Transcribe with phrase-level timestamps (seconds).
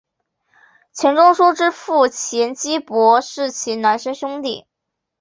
[0.93, 4.65] 钱钟书之父钱基博是其孪生兄弟。